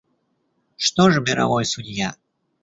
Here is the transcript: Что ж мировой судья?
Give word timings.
Что 0.77 1.11
ж 1.11 1.19
мировой 1.21 1.63
судья? 1.63 2.15